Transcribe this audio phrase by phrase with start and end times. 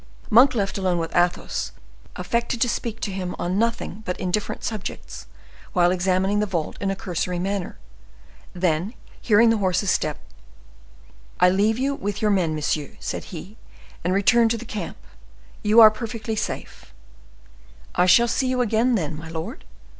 [0.31, 1.73] Monk, left alone with Athos,
[2.15, 5.27] affected to speak to him on nothing but indifferent subjects
[5.73, 7.77] while examining the vault in a cursory manner.
[8.53, 10.21] Then, hearing the horse's steps,—
[11.39, 13.57] "I leave you with your men, monsieur," said he,
[14.03, 14.97] "and return to the camp.
[15.61, 16.95] You are perfectly safe."
[17.93, 19.65] "I shall see you again, then, my lord?"